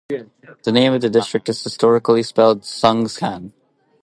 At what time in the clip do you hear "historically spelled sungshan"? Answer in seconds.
1.63-3.51